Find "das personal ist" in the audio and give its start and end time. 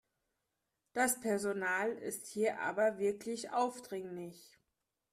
0.93-2.25